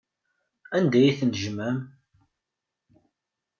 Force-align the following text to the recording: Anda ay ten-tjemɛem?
Anda 0.77 0.97
ay 1.01 1.13
ten-tjemɛem? 1.19 1.79